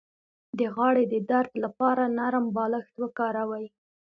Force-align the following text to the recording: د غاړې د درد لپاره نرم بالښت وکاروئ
د 0.57 0.59
غاړې 0.75 1.03
د 1.13 1.15
درد 1.31 1.51
لپاره 1.63 2.03
نرم 2.17 2.45
بالښت 2.55 2.95
وکاروئ 2.99 3.65